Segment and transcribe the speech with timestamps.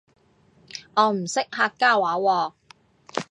[0.95, 2.53] 我唔識客家話喎